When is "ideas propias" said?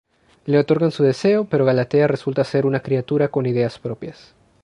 3.45-4.33